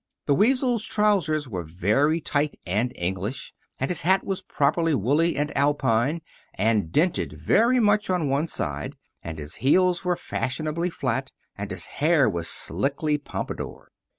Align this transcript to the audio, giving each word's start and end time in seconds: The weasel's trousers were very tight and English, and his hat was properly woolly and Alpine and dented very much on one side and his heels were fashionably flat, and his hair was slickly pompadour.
The 0.25 0.33
weasel's 0.33 0.83
trousers 0.83 1.47
were 1.47 1.61
very 1.61 2.19
tight 2.21 2.55
and 2.65 2.91
English, 2.95 3.53
and 3.79 3.91
his 3.91 4.01
hat 4.01 4.23
was 4.25 4.41
properly 4.41 4.95
woolly 4.95 5.35
and 5.37 5.55
Alpine 5.55 6.21
and 6.55 6.91
dented 6.91 7.33
very 7.33 7.79
much 7.79 8.09
on 8.09 8.27
one 8.27 8.47
side 8.47 8.95
and 9.21 9.37
his 9.37 9.57
heels 9.61 10.03
were 10.03 10.15
fashionably 10.15 10.89
flat, 10.89 11.31
and 11.55 11.69
his 11.69 11.85
hair 11.85 12.27
was 12.27 12.47
slickly 12.49 13.19
pompadour. 13.19 13.91